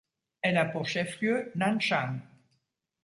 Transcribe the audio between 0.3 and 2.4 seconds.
Elle a pour chef-lieu Nanchang.